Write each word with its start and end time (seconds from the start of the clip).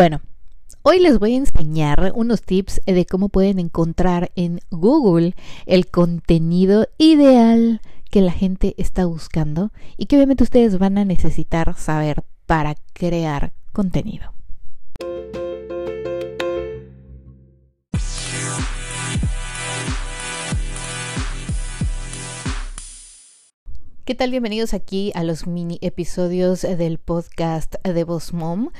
Bueno, 0.00 0.22
hoy 0.80 0.98
les 0.98 1.18
voy 1.18 1.34
a 1.34 1.36
enseñar 1.36 2.12
unos 2.14 2.40
tips 2.40 2.80
de 2.86 3.04
cómo 3.04 3.28
pueden 3.28 3.58
encontrar 3.58 4.32
en 4.34 4.60
Google 4.70 5.34
el 5.66 5.88
contenido 5.88 6.88
ideal 6.96 7.82
que 8.10 8.22
la 8.22 8.32
gente 8.32 8.74
está 8.78 9.04
buscando 9.04 9.72
y 9.98 10.06
que 10.06 10.16
obviamente 10.16 10.42
ustedes 10.42 10.78
van 10.78 10.96
a 10.96 11.04
necesitar 11.04 11.76
saber 11.76 12.24
para 12.46 12.76
crear 12.94 13.52
contenido. 13.74 14.32
¿Qué 24.10 24.16
tal? 24.16 24.32
Bienvenidos 24.32 24.74
aquí 24.74 25.12
a 25.14 25.22
los 25.22 25.46
mini 25.46 25.78
episodios 25.82 26.62
del 26.62 26.98
podcast 26.98 27.76
de 27.84 28.02
Boss 28.02 28.32
Mom. 28.32 28.70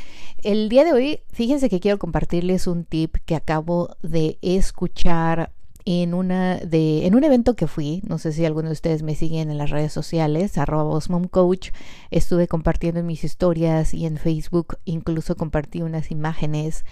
El 0.42 0.68
día 0.68 0.82
de 0.82 0.92
hoy, 0.92 1.20
fíjense 1.30 1.70
que 1.70 1.78
quiero 1.78 2.00
compartirles 2.00 2.66
un 2.66 2.84
tip 2.84 3.14
que 3.26 3.36
acabo 3.36 3.94
de 4.02 4.38
escuchar 4.42 5.52
en, 5.84 6.14
una 6.14 6.56
de, 6.56 7.06
en 7.06 7.14
un 7.14 7.22
evento 7.22 7.54
que 7.54 7.68
fui. 7.68 8.02
No 8.08 8.18
sé 8.18 8.32
si 8.32 8.44
alguno 8.44 8.70
de 8.70 8.72
ustedes 8.72 9.04
me 9.04 9.14
siguen 9.14 9.52
en 9.52 9.58
las 9.58 9.70
redes 9.70 9.92
sociales, 9.92 10.58
arroba 10.58 10.98
Coach. 11.30 11.70
Estuve 12.10 12.48
compartiendo 12.48 12.98
en 12.98 13.06
mis 13.06 13.22
historias 13.22 13.94
y 13.94 14.06
en 14.06 14.16
Facebook, 14.16 14.78
incluso 14.84 15.36
compartí 15.36 15.82
unas 15.82 16.10
imágenes 16.10 16.84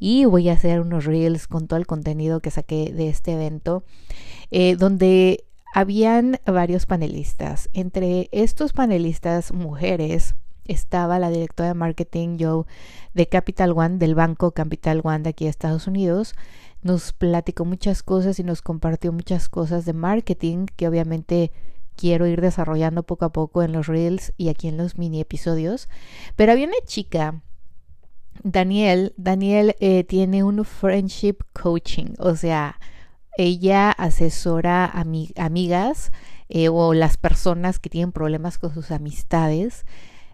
y 0.00 0.24
voy 0.24 0.48
a 0.48 0.54
hacer 0.54 0.80
unos 0.80 1.04
reels 1.04 1.46
con 1.46 1.68
todo 1.68 1.78
el 1.78 1.86
contenido 1.86 2.40
que 2.40 2.50
saqué 2.50 2.92
de 2.92 3.08
este 3.08 3.34
evento, 3.34 3.84
eh, 4.50 4.74
donde 4.74 5.44
habían 5.74 6.38
varios 6.46 6.86
panelistas. 6.86 7.68
Entre 7.72 8.28
estos 8.30 8.72
panelistas 8.72 9.52
mujeres 9.52 10.36
estaba 10.66 11.18
la 11.18 11.30
directora 11.30 11.70
de 11.70 11.74
marketing 11.74 12.38
Joe 12.38 12.64
de 13.12 13.28
Capital 13.28 13.72
One, 13.72 13.98
del 13.98 14.14
banco 14.14 14.52
Capital 14.52 15.00
One 15.02 15.24
de 15.24 15.30
aquí 15.30 15.44
de 15.44 15.50
Estados 15.50 15.88
Unidos. 15.88 16.36
Nos 16.82 17.12
platicó 17.12 17.64
muchas 17.64 18.04
cosas 18.04 18.38
y 18.38 18.44
nos 18.44 18.62
compartió 18.62 19.12
muchas 19.12 19.48
cosas 19.48 19.84
de 19.84 19.94
marketing 19.94 20.66
que 20.76 20.86
obviamente 20.86 21.50
quiero 21.96 22.28
ir 22.28 22.40
desarrollando 22.40 23.02
poco 23.02 23.24
a 23.24 23.32
poco 23.32 23.64
en 23.64 23.72
los 23.72 23.88
reels 23.88 24.32
y 24.36 24.50
aquí 24.50 24.68
en 24.68 24.76
los 24.76 24.96
mini 24.96 25.20
episodios. 25.20 25.88
Pero 26.36 26.52
había 26.52 26.68
una 26.68 26.76
chica 26.86 27.42
Daniel, 28.44 29.12
Daniel 29.16 29.74
eh, 29.80 30.04
tiene 30.04 30.44
un 30.44 30.64
friendship 30.64 31.38
coaching, 31.52 32.14
o 32.20 32.36
sea, 32.36 32.78
ella 33.36 33.90
asesora 33.90 34.84
a 34.84 35.04
amigas 35.36 36.12
eh, 36.48 36.68
o 36.68 36.94
las 36.94 37.16
personas 37.16 37.78
que 37.78 37.90
tienen 37.90 38.12
problemas 38.12 38.58
con 38.58 38.72
sus 38.72 38.90
amistades. 38.90 39.84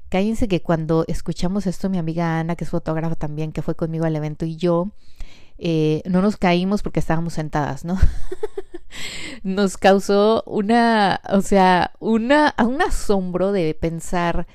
Cállense 0.08 0.48
que 0.48 0.60
cuando 0.60 1.04
escuchamos 1.08 1.66
esto, 1.66 1.88
mi 1.88 1.98
amiga 1.98 2.40
Ana, 2.40 2.56
que 2.56 2.64
es 2.64 2.70
fotógrafa 2.70 3.14
también, 3.14 3.52
que 3.52 3.62
fue 3.62 3.76
conmigo 3.76 4.04
al 4.04 4.16
evento, 4.16 4.44
y 4.44 4.56
yo, 4.56 4.90
eh, 5.58 6.02
no 6.06 6.20
nos 6.20 6.36
caímos 6.36 6.82
porque 6.82 7.00
estábamos 7.00 7.34
sentadas, 7.34 7.84
¿no? 7.84 7.96
nos 9.42 9.76
causó 9.76 10.42
una, 10.46 11.20
o 11.30 11.42
sea, 11.42 11.92
una, 12.00 12.54
un 12.58 12.82
asombro 12.82 13.52
de 13.52 13.74
pensar 13.74 14.46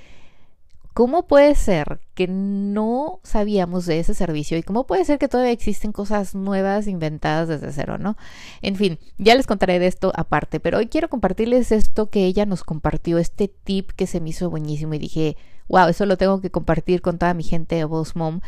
¿Cómo 0.96 1.28
puede 1.28 1.56
ser 1.56 2.00
que 2.14 2.26
no 2.30 3.20
sabíamos 3.22 3.86
de 3.86 4.00
ese 4.00 4.14
servicio 4.14 4.58
y 4.58 4.64
cómo 4.64 4.88
puede 4.88 5.04
ser 5.04 5.20
que 5.20 5.28
todavía 5.28 5.52
existen 5.52 5.92
cosas 5.92 6.36
nuevas 6.36 6.88
inventadas 6.88 7.50
desde 7.50 7.74
cero, 7.74 7.98
¿no? 7.98 8.16
En 8.62 8.78
fin, 8.78 8.98
ya 9.18 9.36
les 9.36 9.46
contaré 9.46 9.78
de 9.78 9.88
esto 9.88 10.14
aparte, 10.16 10.62
pero 10.62 10.78
hoy 10.78 10.88
quiero 10.88 11.10
compartirles 11.10 11.74
esto 11.74 12.10
que 12.10 12.24
ella 12.26 12.46
nos 12.46 12.64
compartió, 12.64 13.18
este 13.18 13.50
tip 13.50 13.92
que 13.92 14.08
se 14.08 14.22
me 14.22 14.30
hizo 14.30 14.50
buenísimo 14.50 14.94
y 14.94 15.00
dije, 15.00 15.36
wow, 15.68 15.90
eso 15.90 16.06
lo 16.06 16.16
tengo 16.16 16.40
que 16.40 16.50
compartir 16.50 17.02
con 17.02 17.18
toda 17.18 17.34
mi 17.34 17.44
gente 17.44 17.76
de 17.76 17.84
Boss 17.84 18.16
Mom 18.16 18.40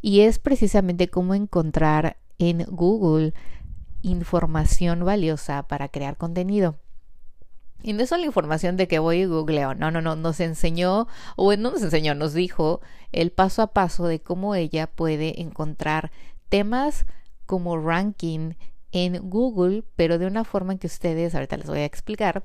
y 0.00 0.20
es 0.20 0.38
precisamente 0.38 1.08
cómo 1.08 1.34
encontrar 1.34 2.16
en 2.38 2.64
Google 2.68 3.34
información 4.02 5.04
valiosa 5.04 5.64
para 5.64 5.88
crear 5.88 6.16
contenido. 6.16 6.76
Y 7.82 7.92
no 7.92 8.02
es 8.02 8.08
solo 8.08 8.24
información 8.24 8.76
de 8.76 8.88
que 8.88 8.98
voy 8.98 9.18
y 9.18 9.24
googleo, 9.24 9.74
no, 9.74 9.90
no, 9.90 10.00
no, 10.00 10.16
nos 10.16 10.40
enseñó, 10.40 11.06
o 11.36 11.54
no 11.56 11.70
nos 11.70 11.82
enseñó, 11.82 12.14
nos 12.14 12.34
dijo 12.34 12.80
el 13.12 13.30
paso 13.30 13.62
a 13.62 13.72
paso 13.72 14.06
de 14.06 14.20
cómo 14.20 14.54
ella 14.54 14.88
puede 14.88 15.40
encontrar 15.40 16.10
temas 16.48 17.06
como 17.46 17.78
ranking 17.78 18.54
en 18.90 19.28
Google, 19.28 19.84
pero 19.96 20.18
de 20.18 20.26
una 20.26 20.44
forma 20.44 20.72
en 20.72 20.78
que 20.78 20.86
ustedes, 20.86 21.34
ahorita 21.34 21.56
les 21.56 21.66
voy 21.66 21.80
a 21.80 21.84
explicar, 21.84 22.42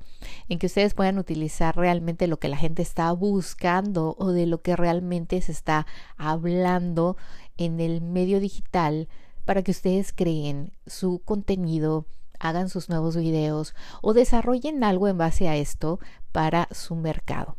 en 0.48 0.58
que 0.58 0.66
ustedes 0.66 0.94
puedan 0.94 1.18
utilizar 1.18 1.76
realmente 1.76 2.26
lo 2.26 2.38
que 2.38 2.48
la 2.48 2.56
gente 2.56 2.82
está 2.82 3.10
buscando 3.12 4.14
o 4.18 4.30
de 4.30 4.46
lo 4.46 4.60
que 4.60 4.76
realmente 4.76 5.40
se 5.40 5.52
está 5.52 5.86
hablando 6.16 7.16
en 7.56 7.80
el 7.80 8.02
medio 8.02 8.40
digital 8.40 9.08
para 9.44 9.62
que 9.62 9.70
ustedes 9.70 10.12
creen 10.12 10.72
su 10.86 11.22
contenido 11.24 12.06
hagan 12.38 12.68
sus 12.68 12.88
nuevos 12.88 13.16
videos 13.16 13.74
o 14.02 14.14
desarrollen 14.14 14.84
algo 14.84 15.08
en 15.08 15.18
base 15.18 15.48
a 15.48 15.56
esto 15.56 16.00
para 16.32 16.68
su 16.72 16.94
mercado. 16.96 17.56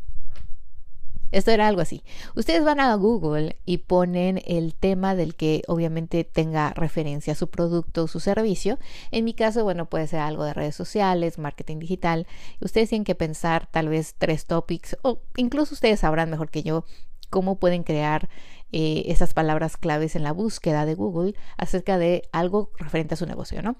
Esto 1.31 1.51
era 1.51 1.67
algo 1.67 1.81
así. 1.81 2.01
Ustedes 2.35 2.63
van 2.63 2.79
a 2.79 2.95
Google 2.95 3.57
y 3.65 3.79
ponen 3.79 4.41
el 4.45 4.73
tema 4.73 5.15
del 5.15 5.35
que 5.35 5.63
obviamente 5.67 6.23
tenga 6.23 6.71
referencia 6.71 7.35
su 7.35 7.49
producto 7.49 8.03
o 8.03 8.07
su 8.07 8.21
servicio. 8.21 8.79
En 9.11 9.25
mi 9.25 9.33
caso, 9.33 9.65
bueno, 9.65 9.89
puede 9.89 10.07
ser 10.07 10.19
algo 10.19 10.45
de 10.45 10.53
redes 10.53 10.75
sociales, 10.75 11.37
marketing 11.37 11.79
digital. 11.79 12.25
Ustedes 12.61 12.87
tienen 12.87 13.03
que 13.03 13.15
pensar 13.15 13.67
tal 13.69 13.89
vez 13.89 14.15
tres 14.17 14.45
topics 14.45 14.95
o 15.01 15.19
incluso 15.35 15.73
ustedes 15.73 15.99
sabrán 15.99 16.29
mejor 16.29 16.49
que 16.49 16.63
yo 16.63 16.85
cómo 17.25 17.57
pueden 17.57 17.83
crear 17.83 18.29
eh, 18.71 19.03
esas 19.07 19.33
palabras 19.33 19.77
claves 19.77 20.15
en 20.15 20.23
la 20.23 20.31
búsqueda 20.33 20.85
de 20.85 20.95
Google 20.95 21.35
acerca 21.57 21.97
de 21.97 22.23
algo 22.31 22.71
referente 22.77 23.13
a 23.13 23.17
su 23.17 23.25
negocio, 23.25 23.61
¿no? 23.61 23.75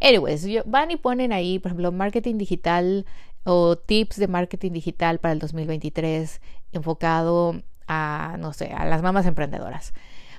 Anyways, 0.00 0.46
van 0.66 0.90
y 0.90 0.96
ponen 0.96 1.32
ahí, 1.32 1.58
por 1.58 1.70
ejemplo, 1.70 1.92
marketing 1.92 2.36
digital 2.36 3.06
o 3.44 3.76
tips 3.76 4.16
de 4.16 4.28
marketing 4.28 4.72
digital 4.72 5.18
para 5.18 5.32
el 5.32 5.38
2023 5.38 6.40
enfocado 6.72 7.62
a, 7.86 8.36
no 8.38 8.52
sé, 8.52 8.72
a 8.72 8.84
las 8.84 9.02
mamás 9.02 9.26
emprendedoras. 9.26 9.92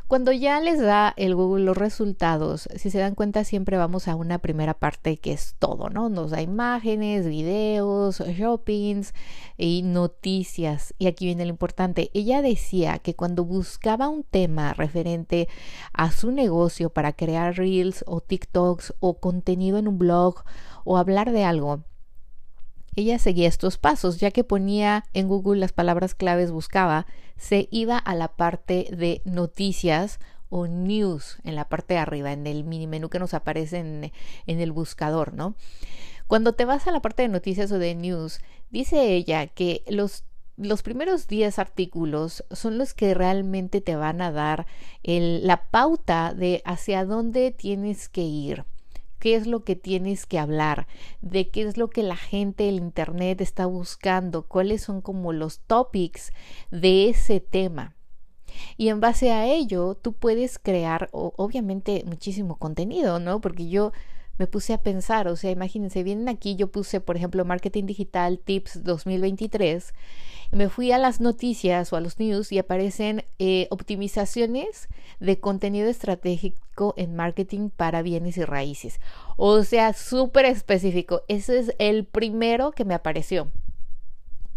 Cuando 0.10 0.32
ya 0.32 0.60
les 0.60 0.82
da 0.82 1.14
el 1.18 1.36
Google 1.36 1.66
los 1.66 1.78
resultados, 1.78 2.68
si 2.76 2.90
se 2.90 2.98
dan 2.98 3.14
cuenta, 3.14 3.44
siempre 3.44 3.78
vamos 3.78 4.08
a 4.08 4.16
una 4.16 4.40
primera 4.40 4.74
parte 4.74 5.18
que 5.18 5.34
es 5.34 5.54
todo, 5.60 5.92
¿no? 5.92 6.10
Nos 6.10 6.32
da 6.32 6.42
imágenes, 6.42 7.28
videos, 7.28 8.18
shoppings 8.20 9.14
y 9.56 9.84
noticias. 9.84 10.96
Y 10.98 11.06
aquí 11.06 11.26
viene 11.26 11.46
lo 11.46 11.52
importante. 11.52 12.10
Ella 12.16 12.42
decía 12.42 12.98
que 12.98 13.16
cuando 13.16 13.46
buscaba 13.46 14.10
un 14.10 14.24
tema 14.24 14.74
referente 14.74 15.48
a 15.94 16.10
su 16.10 16.32
negocio 16.32 16.90
para 16.90 17.14
crear 17.14 17.56
reels 17.56 18.04
o 18.08 18.20
TikToks 18.20 18.96
o 19.00 19.20
contenido 19.20 19.78
en 19.78 19.88
un 19.88 20.00
blog 20.00 20.44
o 20.86 20.98
hablar 20.98 21.32
de 21.32 21.44
algo, 21.44 21.84
ella 22.96 23.20
seguía 23.20 23.48
estos 23.48 23.78
pasos, 23.78 24.20
ya 24.20 24.32
que 24.32 24.44
ponía 24.44 25.06
en 25.14 25.28
Google 25.28 25.60
las 25.60 25.72
palabras 25.72 26.16
claves, 26.16 26.52
buscaba, 26.52 27.06
se 27.38 27.68
iba 27.72 27.98
a 27.98 28.16
la 28.16 28.30
parte 28.30 28.88
de 28.92 29.22
noticias 29.26 30.20
o 30.50 30.68
news 30.68 31.38
en 31.44 31.56
la 31.56 31.70
parte 31.70 31.94
de 31.94 32.00
arriba, 32.00 32.34
en 32.34 32.48
el 32.48 32.64
mini 32.64 32.88
menú 32.88 33.10
que 33.10 33.20
nos 33.20 33.34
aparece 33.34 33.78
en, 33.78 34.12
el 34.48 34.72
buscador, 34.72 35.34
¿no? 35.34 35.56
Cuando 36.28 36.54
te 36.54 36.66
vas 36.66 36.88
a 36.88 36.92
la 36.92 37.02
parte 37.02 37.24
de 37.24 37.30
noticias 37.30 37.72
o 37.72 37.80
de 37.80 37.96
news, 37.96 38.40
dice 38.70 39.14
ella 39.14 39.48
que 39.48 39.84
los 39.88 40.24
los 40.58 40.84
primeros 40.84 41.30
10 41.30 41.58
artículos 41.58 42.44
son 42.52 42.78
los 42.78 42.94
que 42.94 43.14
realmente 43.14 43.80
te 43.80 43.96
van 43.96 44.22
a 44.22 44.30
dar 44.30 44.68
la 45.04 45.70
pauta 45.72 46.34
de 46.34 46.62
hacia 46.66 47.06
dónde 47.06 47.52
tienes 47.52 48.10
que 48.10 48.24
ir 48.24 48.66
qué 49.20 49.36
es 49.36 49.48
lo 49.48 49.64
que 49.64 49.76
tienes 49.76 50.26
que 50.26 50.40
hablar, 50.40 50.88
de 51.22 51.50
qué 51.50 51.64
es 51.64 51.78
lo 51.78 51.90
que 51.90 52.04
la 52.04 52.16
gente, 52.16 52.70
el 52.70 52.76
Internet 52.76 53.42
está 53.42 53.66
buscando, 53.66 54.48
cuáles 54.48 54.82
son 54.82 55.02
como 55.02 55.34
los 55.34 55.60
topics 55.60 56.32
de 56.72 57.10
ese 57.10 57.40
tema. 57.40 57.96
Y 58.78 58.90
en 58.90 59.00
base 59.00 59.32
a 59.32 59.46
ello, 59.46 59.96
tú 59.96 60.14
puedes 60.14 60.58
crear, 60.58 61.10
obviamente, 61.12 62.04
muchísimo 62.06 62.58
contenido, 62.58 63.20
¿no? 63.20 63.42
Porque 63.42 63.70
yo 63.70 63.92
me 64.40 64.48
puse 64.48 64.74
a 64.74 64.82
pensar, 64.82 65.28
o 65.28 65.36
sea, 65.36 65.52
imagínense, 65.52 66.02
vienen 66.02 66.30
aquí, 66.30 66.56
yo 66.56 66.72
puse, 66.72 67.02
por 67.02 67.18
ejemplo, 67.18 67.44
Marketing 67.44 67.86
Digital 67.86 68.40
Tips 68.40 68.84
2023, 68.84 69.94
me 70.52 70.70
fui 70.70 70.92
a 70.92 70.98
las 70.98 71.20
noticias 71.20 71.94
o 71.94 71.96
a 71.96 72.02
los 72.02 72.20
news 72.20 72.52
y 72.52 72.58
aparecen 72.58 73.26
eh, 73.38 73.68
optimizaciones 73.70 74.90
de 75.20 75.40
contenido 75.40 75.90
estratégico 75.90 76.94
en 76.98 77.16
marketing 77.16 77.70
para 77.70 78.02
bienes 78.02 78.38
y 78.38 78.46
raíces. 78.46 79.00
O 79.38 79.64
sea, 79.64 79.94
súper 79.94 80.46
específico. 80.46 81.22
Ese 81.28 81.60
es 81.60 81.76
el 81.78 82.06
primero 82.06 82.72
que 82.72 82.86
me 82.86 82.94
apareció. 82.94 83.52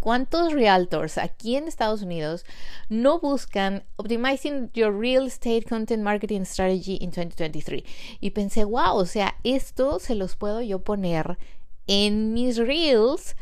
¿Cuántos 0.01 0.53
realtors 0.53 1.17
aquí 1.17 1.55
en 1.55 1.69
Estados 1.69 2.03
Unidos 2.03 2.45
no 2.89 3.21
buscan 3.21 3.85
Optimizing 3.95 4.73
Your 4.73 4.99
Real 4.99 5.29
Estate 5.29 5.63
Content 5.63 6.03
Marketing 6.03 6.41
Strategy 6.41 6.99
in 7.01 7.11
2023? 7.11 7.85
Y 8.19 8.31
pensé, 8.31 8.65
wow, 8.65 8.97
o 8.97 9.07
sea, 9.07 9.37
esto 9.45 10.01
se 10.01 10.17
los 10.17 10.35
puedo 10.35 10.61
yo 10.61 10.81
poner 10.81 11.39
en 11.87 12.33
mis 12.33 12.57
reels 12.57 13.37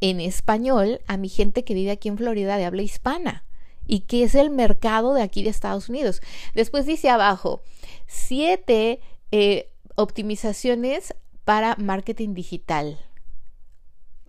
en 0.00 0.20
español 0.20 1.00
a 1.06 1.16
mi 1.16 1.28
gente 1.28 1.64
que 1.64 1.74
vive 1.74 1.90
aquí 1.90 2.08
en 2.08 2.18
Florida 2.18 2.56
de 2.56 2.64
habla 2.64 2.82
hispana. 2.82 3.44
y 3.86 4.00
qué 4.00 4.22
es 4.22 4.36
el 4.36 4.50
mercado 4.50 5.14
de 5.14 5.22
aquí 5.22 5.42
de 5.42 5.50
Estados 5.50 5.88
Unidos. 5.88 6.22
Después 6.54 6.86
dice 6.86 7.10
abajo, 7.10 7.60
siete 8.06 9.00
eh, 9.32 9.72
optimizaciones 9.96 11.14
para 11.44 11.74
marketing 11.76 12.34
digital. 12.34 13.00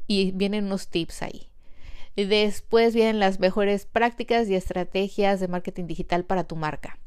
Y 0.08 0.32
vienen 0.32 0.66
unos 0.66 0.88
tips 0.88 1.22
ahí. 1.22 1.52
Después 2.16 2.96
vienen 2.96 3.20
las 3.20 3.40
mejores 3.40 3.86
prácticas 3.86 4.50
y 4.50 4.56
estrategias 4.56 5.40
de 5.40 5.48
marketing 5.48 5.86
digital 5.86 6.26
para 6.26 6.44
tu 6.44 6.56
marca. 6.56 6.98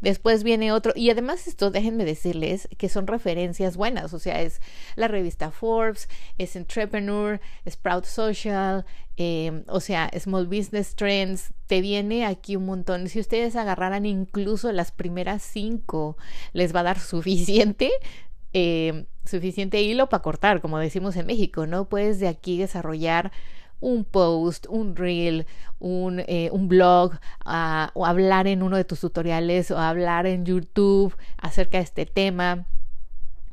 Después 0.00 0.42
viene 0.42 0.72
otro, 0.72 0.92
y 0.94 1.10
además 1.10 1.46
esto, 1.46 1.70
déjenme 1.70 2.04
decirles 2.04 2.68
que 2.76 2.88
son 2.88 3.06
referencias 3.06 3.76
buenas, 3.76 4.12
o 4.12 4.18
sea, 4.18 4.42
es 4.42 4.60
la 4.94 5.08
revista 5.08 5.50
Forbes, 5.50 6.08
es 6.38 6.54
Entrepreneur, 6.54 7.40
Sprout 7.68 8.04
Social, 8.04 8.84
em, 9.16 9.64
o 9.68 9.80
sea, 9.80 10.10
Small 10.18 10.46
Business 10.46 10.94
Trends, 10.94 11.52
te 11.66 11.80
viene 11.80 12.26
aquí 12.26 12.56
un 12.56 12.66
montón. 12.66 13.08
Si 13.08 13.18
ustedes 13.18 13.56
agarraran 13.56 14.04
incluso 14.04 14.70
las 14.72 14.92
primeras 14.92 15.42
cinco, 15.42 16.16
les 16.52 16.74
va 16.74 16.80
a 16.80 16.84
dar 16.84 17.00
suficiente. 17.00 17.90
Em, 18.52 19.06
suficiente 19.24 19.82
hilo 19.82 20.08
para 20.08 20.22
cortar, 20.22 20.60
como 20.60 20.78
decimos 20.78 21.16
en 21.16 21.26
México, 21.26 21.66
¿no? 21.66 21.88
Puedes 21.88 22.20
de 22.20 22.28
aquí 22.28 22.58
desarrollar 22.58 23.32
un 23.80 24.04
post, 24.04 24.66
un 24.68 24.96
reel, 24.96 25.46
un, 25.78 26.20
eh, 26.20 26.50
un 26.52 26.68
blog, 26.68 27.18
o 27.94 28.06
hablar 28.06 28.46
en 28.46 28.62
uno 28.62 28.76
de 28.76 28.84
tus 28.84 29.00
tutoriales 29.00 29.70
o 29.70 29.78
hablar 29.78 30.26
en 30.26 30.44
YouTube 30.44 31.14
acerca 31.38 31.78
de 31.78 31.84
este 31.84 32.06
tema. 32.06 32.66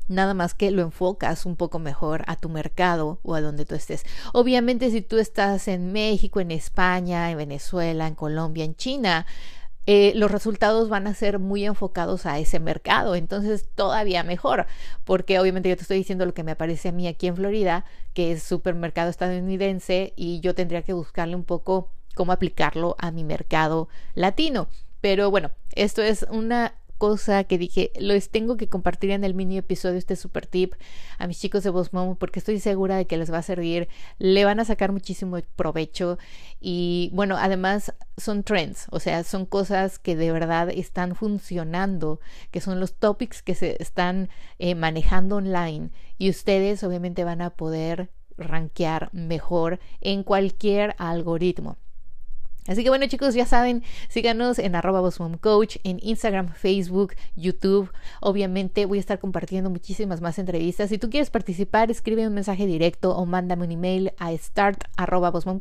Nada 0.10 0.34
más 0.34 0.54
que 0.54 0.70
lo 0.72 0.81
enfocas 0.81 1.46
un 1.46 1.56
poco 1.56 1.80
mejor 1.80 2.24
a 2.28 2.36
tu 2.36 2.50
mercado 2.50 3.20
o 3.24 3.36
a 3.36 3.42
donde 3.42 3.66
tú 3.66 3.75
estés. 3.75 4.06
Obviamente 4.34 4.92
si 4.92 5.02
tú 5.02 5.18
estás 5.18 5.68
en 5.68 5.94
México, 5.94 6.42
en 6.42 6.52
España, 6.52 7.31
en 7.31 7.38
Venezuela, 7.38 8.08
en 8.08 8.16
Colombia, 8.16 8.66
en 8.66 8.75
China, 8.75 9.25
eh, 9.86 10.14
los 10.16 10.32
resultados 10.32 10.90
van 10.90 11.08
a 11.08 11.14
ser 11.14 11.40
muy 11.40 11.66
enfocados 11.66 12.26
a 12.26 12.40
ese 12.40 12.60
mercado. 12.60 13.16
Entonces, 13.16 13.68
todavía 13.76 14.24
mejor, 14.24 14.66
porque 15.04 15.40
obviamente 15.40 15.70
yo 15.70 15.76
te 15.76 15.82
estoy 15.82 15.98
diciendo 15.98 16.26
lo 16.26 16.34
que 16.34 16.44
me 16.44 16.52
aparece 16.52 16.90
a 16.90 16.92
mí 16.94 17.08
aquí 17.08 17.28
en 17.28 17.36
Florida, 17.36 17.86
que 18.14 18.32
es 18.32 18.44
supermercado 18.44 19.10
estadounidense, 19.10 20.14
y 20.16 20.40
yo 20.40 20.56
tendría 20.56 20.84
que 20.84 20.94
buscarle 20.94 21.36
un 21.36 21.44
poco 21.44 21.90
cómo 22.16 22.32
aplicarlo 22.32 22.96
a 23.00 23.12
mi 23.12 23.24
mercado 23.24 23.90
latino. 24.16 24.68
Pero 25.02 25.30
bueno, 25.30 25.52
esto 25.74 26.02
es 26.02 26.26
una 26.30 26.76
cosa 27.04 27.44
que 27.44 27.58
dije, 27.58 27.92
los 28.00 28.30
tengo 28.30 28.56
que 28.56 28.70
compartir 28.70 29.12
en 29.12 29.26
el 29.26 29.34
mini 29.34 29.58
episodio, 29.58 29.98
este 29.98 30.16
super 30.16 30.48
tip 30.48 30.76
a 31.18 31.28
mis 31.28 31.38
chicos 31.38 31.62
de 31.62 31.70
Boss 31.70 31.90
porque 32.18 32.40
estoy 32.40 32.62
segura 32.62 32.96
de 32.96 33.08
que 33.08 33.18
les 33.18 33.30
va 33.30 33.40
a 33.40 33.44
servir, 33.44 33.90
le 34.20 34.46
van 34.46 34.62
a 34.62 34.64
sacar 34.64 34.94
muchísimo 34.94 35.38
provecho 35.58 36.18
y 36.62 37.10
bueno, 37.12 37.36
además 37.38 37.94
son 38.16 38.44
trends, 38.44 38.88
o 38.90 39.02
sea, 39.02 39.26
son 39.26 39.46
cosas 39.46 40.00
que 40.00 40.16
de 40.16 40.32
verdad 40.32 40.70
están 40.70 41.14
funcionando, 41.14 42.22
que 42.52 42.62
son 42.62 42.80
los 42.80 42.94
topics 42.94 43.42
que 43.42 43.56
se 43.56 43.76
están 43.84 44.30
eh, 44.58 44.74
manejando 44.74 45.36
online 45.36 45.90
y 46.18 46.30
ustedes 46.30 46.86
obviamente 46.86 47.26
van 47.26 47.42
a 47.42 47.50
poder 47.50 48.12
rankear 48.38 49.10
mejor 49.12 49.82
en 50.00 50.24
cualquier 50.24 50.96
algoritmo. 51.00 51.76
Así 52.68 52.83
que 52.83 52.89
bueno 52.89 53.06
chicos, 53.07 53.33
ya 53.33 53.45
saben, 53.45 53.83
síganos 54.07 54.57
en 54.60 54.75
arroba 54.75 55.10
Coach, 55.42 55.77
en 55.83 56.00
Instagram, 56.01 56.54
Facebook, 56.54 57.13
YouTube. 57.36 57.92
Obviamente 58.21 58.86
voy 58.86 59.00
a 59.00 59.01
estar 59.01 59.19
compartiendo 59.19 59.69
muchísimas 59.69 60.21
más 60.21 60.39
entrevistas. 60.39 60.89
Si 60.89 60.98
tú 60.98 61.10
quieres 61.10 61.30
participar, 61.30 61.92
escribe 61.92 62.25
un 62.27 62.33
mensaje 62.33 62.65
directo 62.65 63.15
o 63.15 63.25
mándame 63.25 63.65
un 63.65 63.71
email 63.71 64.13
a 64.18 64.31
start.com. 64.31 65.54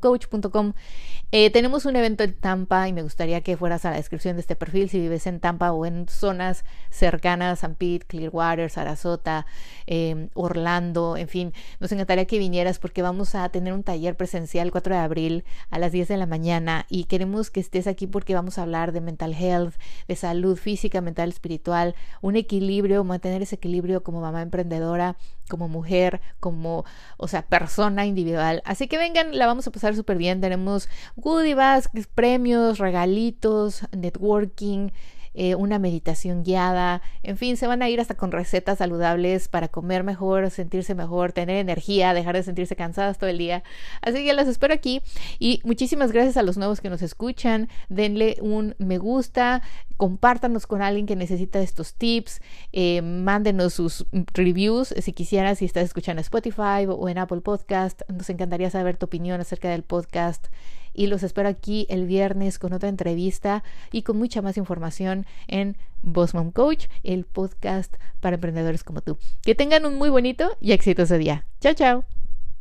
Eh, 1.34 1.50
tenemos 1.50 1.86
un 1.86 1.96
evento 1.96 2.24
en 2.24 2.34
Tampa 2.34 2.88
y 2.88 2.92
me 2.92 3.02
gustaría 3.02 3.40
que 3.40 3.56
fueras 3.56 3.84
a 3.84 3.90
la 3.90 3.96
descripción 3.96 4.36
de 4.36 4.40
este 4.42 4.54
perfil 4.54 4.90
si 4.90 5.00
vives 5.00 5.26
en 5.26 5.40
Tampa 5.40 5.72
o 5.72 5.86
en 5.86 6.06
zonas 6.08 6.64
cercanas, 6.90 7.60
San 7.60 7.74
Pete, 7.74 8.06
Clearwater, 8.06 8.70
Sarasota, 8.70 9.46
em, 9.86 10.28
Orlando, 10.34 11.16
en 11.16 11.28
fin. 11.28 11.52
Nos 11.80 11.90
encantaría 11.90 12.26
que 12.26 12.38
vinieras 12.38 12.78
porque 12.78 13.02
vamos 13.02 13.34
a 13.34 13.48
tener 13.48 13.72
un 13.72 13.82
taller 13.82 14.16
presencial 14.16 14.66
el 14.66 14.70
4 14.70 14.94
de 14.94 15.00
abril 15.00 15.44
a 15.70 15.78
las 15.78 15.92
10 15.92 16.08
de 16.08 16.16
la 16.16 16.26
mañana 16.26 16.86
y 16.92 17.04
queremos 17.04 17.50
que 17.50 17.58
estés 17.58 17.86
aquí 17.86 18.06
porque 18.06 18.34
vamos 18.34 18.58
a 18.58 18.62
hablar 18.62 18.92
de 18.92 19.00
mental 19.00 19.32
health, 19.32 19.76
de 20.08 20.14
salud 20.14 20.58
física, 20.58 21.00
mental, 21.00 21.30
espiritual, 21.30 21.94
un 22.20 22.36
equilibrio, 22.36 23.02
mantener 23.02 23.40
ese 23.40 23.54
equilibrio 23.54 24.02
como 24.02 24.20
mamá 24.20 24.42
emprendedora, 24.42 25.16
como 25.48 25.68
mujer, 25.68 26.20
como, 26.38 26.84
o 27.16 27.28
sea, 27.28 27.46
persona 27.46 28.04
individual. 28.04 28.60
Así 28.66 28.88
que 28.88 28.98
vengan, 28.98 29.38
la 29.38 29.46
vamos 29.46 29.66
a 29.66 29.70
pasar 29.70 29.96
súper 29.96 30.18
bien. 30.18 30.42
Tenemos 30.42 30.90
goodie 31.16 31.54
bags, 31.54 31.88
premios, 32.14 32.78
regalitos, 32.78 33.86
networking. 33.96 34.90
Eh, 35.34 35.54
una 35.54 35.78
meditación 35.78 36.42
guiada, 36.44 37.02
en 37.22 37.36
fin, 37.36 37.56
se 37.56 37.66
van 37.66 37.82
a 37.82 37.88
ir 37.88 38.00
hasta 38.00 38.16
con 38.16 38.32
recetas 38.32 38.78
saludables 38.78 39.48
para 39.48 39.68
comer 39.68 40.04
mejor, 40.04 40.50
sentirse 40.50 40.94
mejor, 40.94 41.32
tener 41.32 41.56
energía, 41.56 42.12
dejar 42.12 42.34
de 42.36 42.42
sentirse 42.42 42.76
cansadas 42.76 43.18
todo 43.18 43.30
el 43.30 43.38
día. 43.38 43.62
Así 44.02 44.24
que 44.24 44.32
las 44.32 44.48
espero 44.48 44.74
aquí 44.74 45.02
y 45.38 45.60
muchísimas 45.64 46.12
gracias 46.12 46.36
a 46.36 46.42
los 46.42 46.58
nuevos 46.58 46.80
que 46.80 46.90
nos 46.90 47.02
escuchan. 47.02 47.68
Denle 47.88 48.36
un 48.40 48.74
me 48.78 48.98
gusta, 48.98 49.62
compártanos 49.96 50.66
con 50.66 50.82
alguien 50.82 51.06
que 51.06 51.16
necesita 51.16 51.60
estos 51.60 51.94
tips, 51.94 52.40
eh, 52.72 53.02
mándenos 53.02 53.74
sus 53.74 54.06
reviews 54.34 54.94
si 54.98 55.12
quisieras, 55.12 55.58
si 55.58 55.64
estás 55.64 55.84
escuchando 55.84 56.20
Spotify 56.20 56.86
o 56.88 57.08
en 57.08 57.18
Apple 57.18 57.40
Podcast. 57.40 58.02
Nos 58.08 58.28
encantaría 58.30 58.70
saber 58.70 58.96
tu 58.96 59.06
opinión 59.06 59.40
acerca 59.40 59.70
del 59.70 59.82
podcast 59.82 60.48
y 60.94 61.06
los 61.06 61.22
espero 61.22 61.48
aquí 61.48 61.86
el 61.88 62.06
viernes 62.06 62.58
con 62.58 62.72
otra 62.72 62.88
entrevista 62.88 63.62
y 63.90 64.02
con 64.02 64.18
mucha 64.18 64.42
más 64.42 64.56
información 64.56 65.26
en 65.48 65.76
Boss 66.02 66.32
Coach, 66.52 66.86
el 67.02 67.24
podcast 67.24 67.94
para 68.20 68.34
emprendedores 68.34 68.84
como 68.84 69.00
tú. 69.00 69.18
Que 69.42 69.54
tengan 69.54 69.86
un 69.86 69.96
muy 69.96 70.10
bonito 70.10 70.56
y 70.60 70.72
exitoso 70.72 71.16
día. 71.16 71.46
Chao, 71.60 71.74
chao. 71.74 72.11